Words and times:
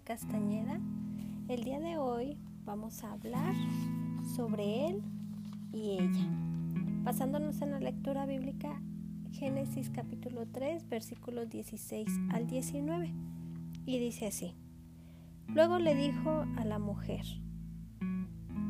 Castañeda. 0.00 0.80
El 1.48 1.64
día 1.64 1.78
de 1.78 1.98
hoy 1.98 2.38
vamos 2.64 3.04
a 3.04 3.12
hablar 3.12 3.54
sobre 4.34 4.88
él 4.88 5.02
y 5.70 5.98
ella. 5.98 6.28
Basándonos 7.04 7.60
en 7.60 7.72
la 7.72 7.80
lectura 7.80 8.24
bíblica 8.24 8.80
Génesis 9.32 9.90
capítulo 9.90 10.46
3 10.46 10.88
versículos 10.88 11.50
16 11.50 12.08
al 12.30 12.46
19. 12.46 13.12
Y 13.84 13.98
dice 13.98 14.26
así. 14.26 14.54
Luego 15.48 15.78
le 15.78 15.94
dijo 15.94 16.44
a 16.56 16.64
la 16.64 16.78
mujer, 16.78 17.26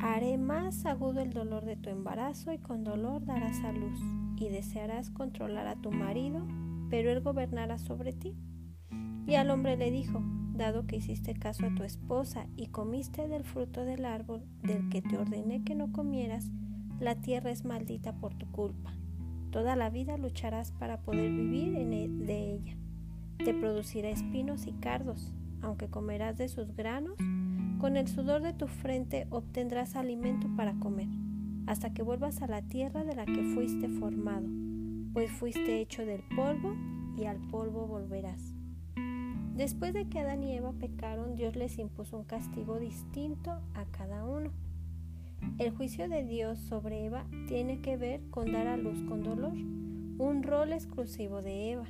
haré 0.01 0.37
más 0.37 0.85
agudo 0.85 1.21
el 1.21 1.31
dolor 1.31 1.63
de 1.63 1.77
tu 1.77 1.89
embarazo 1.89 2.51
y 2.51 2.57
con 2.57 2.83
dolor 2.83 3.25
darás 3.25 3.63
a 3.63 3.71
luz 3.71 3.99
y 4.35 4.49
desearás 4.49 5.09
controlar 5.09 5.67
a 5.67 5.77
tu 5.77 5.91
marido, 5.91 6.45
pero 6.89 7.11
él 7.11 7.21
gobernará 7.21 7.77
sobre 7.77 8.11
ti. 8.11 8.35
Y 9.25 9.35
al 9.35 9.49
hombre 9.51 9.77
le 9.77 9.89
dijo, 9.89 10.21
dado 10.53 10.85
que 10.85 10.97
hiciste 10.97 11.33
caso 11.33 11.65
a 11.65 11.75
tu 11.75 11.83
esposa 11.83 12.47
y 12.55 12.67
comiste 12.67 13.27
del 13.27 13.43
fruto 13.43 13.85
del 13.85 14.05
árbol 14.05 14.43
del 14.61 14.89
que 14.89 15.01
te 15.01 15.17
ordené 15.17 15.63
que 15.63 15.75
no 15.75 15.91
comieras, 15.91 16.51
la 16.99 17.15
tierra 17.15 17.51
es 17.51 17.65
maldita 17.65 18.13
por 18.13 18.35
tu 18.35 18.45
culpa. 18.51 18.93
Toda 19.51 19.75
la 19.75 19.89
vida 19.89 20.17
lucharás 20.17 20.71
para 20.71 21.01
poder 21.01 21.31
vivir 21.31 21.75
en 21.75 21.93
e, 21.93 22.07
de 22.07 22.53
ella. 22.53 22.77
Te 23.37 23.53
producirá 23.53 24.09
espinos 24.09 24.67
y 24.67 24.73
cardos, 24.73 25.33
aunque 25.61 25.87
comerás 25.87 26.37
de 26.37 26.49
sus 26.49 26.75
granos, 26.75 27.17
con 27.79 27.97
el 27.97 28.07
sudor 28.07 28.41
de 28.41 28.53
tu 28.53 28.67
frente 28.67 29.27
obtendrás 29.29 29.95
alimento 29.95 30.47
para 30.55 30.73
comer, 30.75 31.09
hasta 31.67 31.93
que 31.93 32.03
vuelvas 32.03 32.41
a 32.41 32.47
la 32.47 32.61
tierra 32.61 33.03
de 33.03 33.15
la 33.15 33.25
que 33.25 33.43
fuiste 33.53 33.89
formado, 33.89 34.47
pues 35.13 35.31
fuiste 35.31 35.81
hecho 35.81 36.05
del 36.05 36.23
polvo 36.35 36.73
y 37.17 37.25
al 37.25 37.37
polvo 37.49 37.85
volverás. 37.85 38.52
Después 39.55 39.93
de 39.93 40.07
que 40.09 40.19
Adán 40.19 40.43
y 40.43 40.53
Eva 40.53 40.73
pecaron, 40.73 41.35
Dios 41.35 41.55
les 41.55 41.77
impuso 41.77 42.17
un 42.17 42.23
castigo 42.23 42.79
distinto 42.79 43.51
a 43.75 43.85
cada 43.91 44.25
uno. 44.25 44.51
El 45.59 45.71
juicio 45.71 46.09
de 46.09 46.23
Dios 46.23 46.57
sobre 46.57 47.05
Eva 47.05 47.25
tiene 47.47 47.79
que 47.79 47.95
ver 47.95 48.21
con 48.31 48.51
dar 48.51 48.65
a 48.65 48.77
luz 48.77 49.03
con 49.03 49.21
dolor, 49.21 49.53
un 49.53 50.41
rol 50.41 50.73
exclusivo 50.73 51.43
de 51.43 51.71
Eva. 51.71 51.85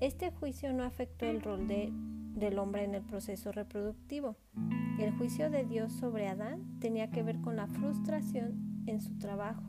Este 0.00 0.30
juicio 0.30 0.72
no 0.74 0.82
afectó 0.82 1.24
el 1.24 1.40
rol 1.40 1.66
del 1.66 2.58
hombre 2.58 2.84
en 2.84 2.94
el 2.94 3.02
proceso 3.02 3.52
reproductivo. 3.52 4.36
El 4.98 5.12
juicio 5.12 5.48
de 5.48 5.64
Dios 5.64 5.92
sobre 5.92 6.28
Adán 6.28 6.78
tenía 6.80 7.10
que 7.10 7.22
ver 7.22 7.40
con 7.40 7.56
la 7.56 7.68
frustración 7.68 8.84
en 8.86 9.00
su 9.00 9.18
trabajo. 9.18 9.62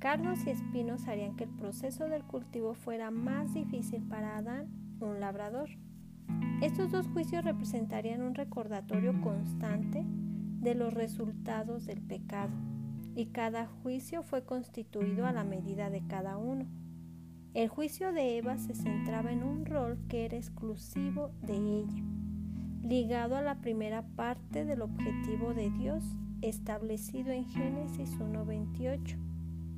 Cardos 0.00 0.44
y 0.46 0.50
espinos 0.50 1.06
harían 1.06 1.36
que 1.36 1.44
el 1.44 1.50
proceso 1.50 2.08
del 2.08 2.24
cultivo 2.24 2.74
fuera 2.74 3.12
más 3.12 3.54
difícil 3.54 4.02
para 4.02 4.38
Adán, 4.38 4.68
un 5.00 5.20
labrador. 5.20 5.68
Estos 6.60 6.90
dos 6.90 7.08
juicios 7.08 7.42
representarían 7.42 8.20
un 8.20 8.34
recordatorio 8.34 9.18
constante 9.22 10.04
de 10.04 10.74
los 10.74 10.92
resultados 10.92 11.86
del 11.86 12.02
pecado, 12.02 12.52
y 13.16 13.26
cada 13.26 13.66
juicio 13.66 14.22
fue 14.22 14.44
constituido 14.44 15.26
a 15.26 15.32
la 15.32 15.42
medida 15.42 15.88
de 15.88 16.06
cada 16.06 16.36
uno. 16.36 16.66
El 17.54 17.68
juicio 17.68 18.12
de 18.12 18.36
Eva 18.36 18.58
se 18.58 18.74
centraba 18.74 19.32
en 19.32 19.42
un 19.42 19.64
rol 19.64 19.98
que 20.08 20.26
era 20.26 20.36
exclusivo 20.36 21.30
de 21.40 21.54
ella, 21.54 22.04
ligado 22.82 23.36
a 23.36 23.42
la 23.42 23.62
primera 23.62 24.02
parte 24.14 24.66
del 24.66 24.82
objetivo 24.82 25.54
de 25.54 25.70
Dios 25.70 26.04
establecido 26.42 27.32
en 27.32 27.46
Génesis 27.46 28.18
1.28. 28.18 29.16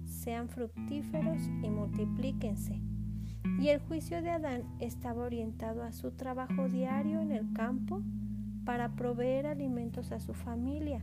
Sean 0.05 0.49
fructíferos 0.49 1.41
y 1.63 1.71
multiplíquense 1.71 2.92
y 3.59 3.69
el 3.69 3.81
juicio 3.81 4.23
de 4.23 4.31
Adán 4.31 4.63
estaba 4.81 5.25
orientado 5.25 5.83
a 5.83 5.93
su 5.93 6.13
trabajo 6.13 6.69
diario 6.69 7.21
en 7.21 7.33
el 7.33 7.53
campo 7.53 8.03
para 8.65 8.91
proveer 8.91 9.47
alimentos 9.47 10.13
a 10.13 10.21
su 10.21 10.35
familia, 10.35 11.03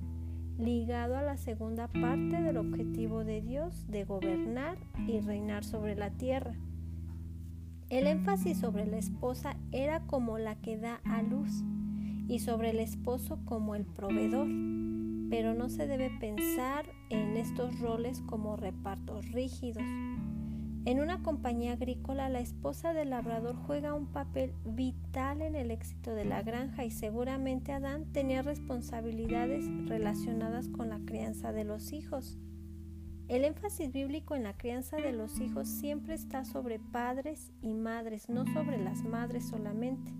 ligado 0.57 1.17
a 1.17 1.21
la 1.21 1.37
segunda 1.37 1.87
parte 1.87 2.41
del 2.41 2.57
objetivo 2.57 3.23
de 3.23 3.41
Dios 3.41 3.85
de 3.89 4.05
gobernar 4.05 4.77
y 5.07 5.19
reinar 5.19 5.63
sobre 5.63 5.95
la 5.95 6.11
tierra. 6.11 6.53
El 7.89 8.07
énfasis 8.07 8.59
sobre 8.59 8.85
la 8.85 8.97
esposa 8.97 9.55
era 9.71 10.01
como 10.01 10.37
la 10.37 10.55
que 10.55 10.77
da 10.77 11.01
a 11.05 11.21
luz 11.23 11.63
y 12.27 12.39
sobre 12.39 12.69
el 12.69 12.79
esposo 12.79 13.39
como 13.45 13.73
el 13.73 13.85
proveedor, 13.85 14.47
pero 15.29 15.55
no 15.55 15.69
se 15.69 15.87
debe 15.87 16.11
pensar 16.19 16.85
en 17.09 17.35
estos 17.35 17.79
roles 17.79 18.21
como 18.21 18.55
repartos 18.55 19.31
rígidos. 19.31 19.83
En 20.85 21.01
una 21.01 21.21
compañía 21.21 21.73
agrícola, 21.73 22.29
la 22.29 22.39
esposa 22.39 22.93
del 22.93 23.09
labrador 23.09 23.55
juega 23.67 23.93
un 23.93 24.07
papel 24.07 24.53
vital 24.63 25.41
en 25.41 25.55
el 25.55 25.71
éxito 25.71 26.15
de 26.15 26.23
la 26.23 26.41
granja 26.41 26.85
y 26.85 26.91
seguramente 26.91 27.73
Adán 27.73 28.05
tenía 28.13 28.41
responsabilidades 28.41 29.65
relacionadas 29.87 30.69
con 30.69 30.89
la 30.89 30.99
crianza 30.99 31.51
de 31.51 31.65
los 31.65 31.91
hijos. 31.91 32.37
El 33.27 33.43
énfasis 33.43 33.91
bíblico 33.91 34.35
en 34.35 34.43
la 34.43 34.57
crianza 34.57 34.97
de 34.97 35.11
los 35.11 35.39
hijos 35.41 35.67
siempre 35.67 36.13
está 36.13 36.45
sobre 36.45 36.79
padres 36.79 37.51
y 37.61 37.73
madres, 37.73 38.29
no 38.29 38.45
sobre 38.53 38.81
las 38.81 39.03
madres 39.03 39.49
solamente. 39.49 40.13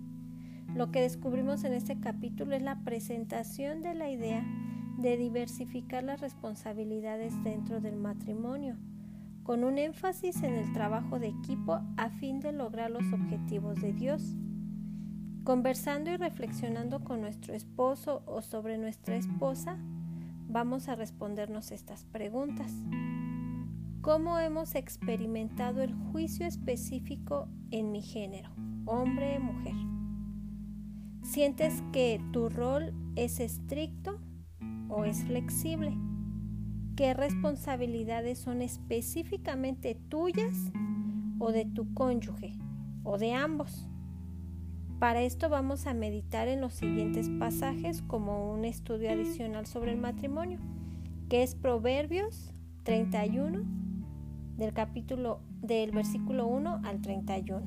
Lo 0.74 0.92
que 0.92 1.00
descubrimos 1.00 1.64
en 1.64 1.72
este 1.72 1.98
capítulo 1.98 2.54
es 2.54 2.62
la 2.62 2.84
presentación 2.84 3.80
de 3.80 3.94
la 3.94 4.10
idea 4.10 4.44
de 4.98 5.16
diversificar 5.16 6.04
las 6.04 6.20
responsabilidades 6.20 7.42
dentro 7.42 7.80
del 7.80 7.96
matrimonio 7.96 8.76
con 9.42 9.64
un 9.64 9.78
énfasis 9.78 10.42
en 10.42 10.54
el 10.54 10.72
trabajo 10.72 11.18
de 11.18 11.28
equipo 11.28 11.80
a 11.96 12.10
fin 12.10 12.40
de 12.40 12.52
lograr 12.52 12.90
los 12.90 13.12
objetivos 13.12 13.80
de 13.80 13.92
Dios. 13.92 14.22
Conversando 15.44 16.10
y 16.10 16.16
reflexionando 16.16 17.02
con 17.02 17.20
nuestro 17.20 17.54
esposo 17.54 18.22
o 18.26 18.42
sobre 18.42 18.78
nuestra 18.78 19.16
esposa, 19.16 19.78
vamos 20.48 20.88
a 20.88 20.96
respondernos 20.96 21.70
estas 21.70 22.04
preguntas. 22.04 22.72
¿Cómo 24.02 24.38
hemos 24.38 24.74
experimentado 24.74 25.82
el 25.82 25.94
juicio 25.94 26.46
específico 26.46 27.48
en 27.70 27.92
mi 27.92 28.02
género, 28.02 28.50
hombre 28.86 29.38
o 29.38 29.40
mujer? 29.40 29.74
¿Sientes 31.22 31.82
que 31.92 32.20
tu 32.32 32.48
rol 32.48 32.94
es 33.16 33.40
estricto 33.40 34.18
o 34.88 35.04
es 35.04 35.24
flexible? 35.24 36.09
Qué 37.00 37.14
responsabilidades 37.14 38.38
son 38.40 38.60
específicamente 38.60 39.94
tuyas 40.10 40.70
o 41.38 41.50
de 41.50 41.64
tu 41.64 41.94
cónyuge 41.94 42.58
o 43.04 43.16
de 43.16 43.32
ambos. 43.32 43.88
Para 44.98 45.22
esto 45.22 45.48
vamos 45.48 45.86
a 45.86 45.94
meditar 45.94 46.46
en 46.48 46.60
los 46.60 46.74
siguientes 46.74 47.30
pasajes 47.38 48.02
como 48.02 48.52
un 48.52 48.66
estudio 48.66 49.10
adicional 49.10 49.64
sobre 49.64 49.92
el 49.92 49.98
matrimonio, 49.98 50.58
que 51.30 51.42
es 51.42 51.54
Proverbios 51.54 52.52
31 52.82 53.62
del 54.58 54.74
capítulo 54.74 55.40
del 55.62 55.92
versículo 55.92 56.48
1 56.48 56.82
al 56.84 57.00
31 57.00 57.62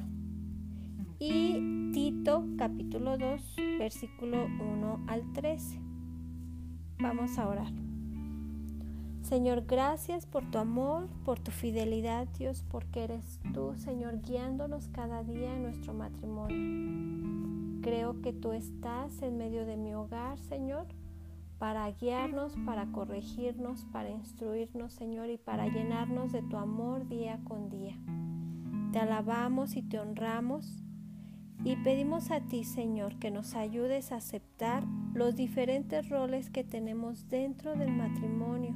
y 1.17 1.89
Tito 1.91 2.45
capítulo 2.55 3.17
2 3.17 3.55
versículo 3.79 4.45
1 4.45 5.05
al 5.07 5.33
13. 5.33 5.79
Vamos 6.99 7.39
a 7.39 7.47
orar. 7.47 7.92
Señor, 9.23 9.63
gracias 9.65 10.25
por 10.25 10.43
tu 10.51 10.57
amor, 10.57 11.07
por 11.23 11.39
tu 11.39 11.49
fidelidad, 11.49 12.27
Dios, 12.37 12.65
porque 12.69 13.05
eres 13.05 13.39
tú, 13.53 13.73
Señor, 13.77 14.21
guiándonos 14.21 14.89
cada 14.89 15.23
día 15.23 15.55
en 15.55 15.63
nuestro 15.63 15.93
matrimonio. 15.93 17.81
Creo 17.81 18.21
que 18.21 18.33
tú 18.33 18.51
estás 18.51 19.21
en 19.21 19.37
medio 19.37 19.65
de 19.65 19.77
mi 19.77 19.95
hogar, 19.95 20.37
Señor, 20.39 20.87
para 21.57 21.89
guiarnos, 21.89 22.57
para 22.65 22.91
corregirnos, 22.91 23.85
para 23.93 24.09
instruirnos, 24.09 24.91
Señor, 24.91 25.29
y 25.29 25.37
para 25.37 25.67
llenarnos 25.67 26.33
de 26.33 26.41
tu 26.41 26.57
amor 26.57 27.07
día 27.07 27.39
con 27.45 27.69
día. 27.69 27.97
Te 28.91 28.99
alabamos 28.99 29.77
y 29.77 29.83
te 29.83 29.99
honramos 29.99 30.83
y 31.63 31.77
pedimos 31.77 32.29
a 32.29 32.41
ti, 32.41 32.65
Señor, 32.65 33.17
que 33.19 33.31
nos 33.31 33.55
ayudes 33.55 34.11
a 34.11 34.17
aceptar 34.17 34.83
los 35.13 35.37
diferentes 35.37 36.09
roles 36.09 36.49
que 36.49 36.65
tenemos 36.65 37.29
dentro 37.29 37.75
del 37.75 37.91
matrimonio 37.93 38.75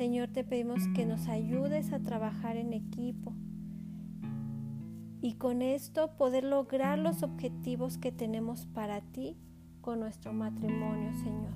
Señor, 0.00 0.28
te 0.28 0.44
pedimos 0.44 0.88
que 0.94 1.04
nos 1.04 1.28
ayudes 1.28 1.92
a 1.92 1.98
trabajar 1.98 2.56
en 2.56 2.72
equipo 2.72 3.34
y 5.20 5.34
con 5.34 5.60
esto 5.60 6.16
poder 6.16 6.42
lograr 6.42 6.98
los 6.98 7.22
objetivos 7.22 7.98
que 7.98 8.10
tenemos 8.10 8.64
para 8.64 9.02
ti 9.02 9.36
con 9.82 10.00
nuestro 10.00 10.32
matrimonio, 10.32 11.12
Señor. 11.12 11.52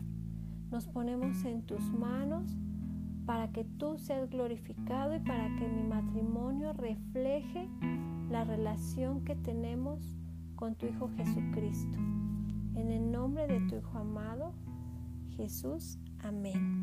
Nos 0.70 0.86
ponemos 0.86 1.42
en 1.46 1.62
tus 1.62 1.90
manos 1.90 2.54
para 3.24 3.50
que 3.50 3.64
tú 3.64 3.96
seas 3.96 4.28
glorificado 4.28 5.16
y 5.16 5.20
para 5.20 5.46
que 5.56 5.66
mi 5.66 5.82
matrimonio 5.82 6.74
refleje 6.74 7.66
la 8.30 8.44
relación 8.44 9.24
que 9.24 9.36
tenemos 9.36 10.18
con 10.54 10.74
tu 10.74 10.84
Hijo 10.84 11.08
Jesucristo. 11.16 11.96
En 12.74 12.92
el 12.92 13.10
nombre 13.10 13.46
de 13.46 13.60
tu 13.68 13.76
Hijo 13.76 13.96
amado, 13.96 14.52
Jesús. 15.34 15.98
Amén. 16.22 16.73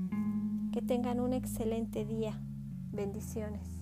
Que 0.71 0.81
tengan 0.81 1.19
un 1.19 1.33
excelente 1.33 2.05
día. 2.05 2.39
Bendiciones. 2.93 3.80